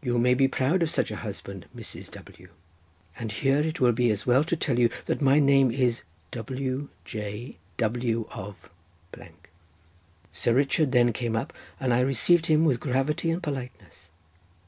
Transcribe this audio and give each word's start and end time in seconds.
You 0.00 0.18
may 0.20 0.34
be 0.34 0.46
proud 0.46 0.84
of 0.84 0.90
such 0.92 1.10
a 1.10 1.16
husband, 1.16 1.66
Mrs. 1.76 2.12
W.' 2.12 2.50
And 3.18 3.32
here 3.32 3.58
it 3.58 3.80
will 3.80 3.90
be 3.90 4.08
as 4.12 4.24
well 4.24 4.44
to 4.44 4.54
tell 4.54 4.78
you 4.78 4.88
that 5.06 5.20
my 5.20 5.40
name 5.40 5.72
is 5.72 6.02
W—, 6.30 6.90
J. 7.04 7.56
W. 7.76 8.28
of—. 8.30 8.70
Sir 10.32 10.54
Richard 10.54 10.92
then 10.92 11.12
came 11.12 11.34
up, 11.34 11.52
and 11.80 11.92
I 11.92 11.98
received 11.98 12.46
him 12.46 12.64
with 12.66 12.78
gravity 12.78 13.32
and 13.32 13.42
politeness. 13.42 14.12